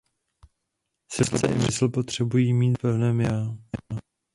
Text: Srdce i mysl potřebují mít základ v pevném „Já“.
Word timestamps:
Srdce 1.11 1.47
i 1.47 1.55
mysl 1.55 1.89
potřebují 1.89 2.53
mít 2.53 2.71
základ 2.71 2.79
v 2.79 2.81
pevném 2.93 3.19
„Já“. 3.21 3.57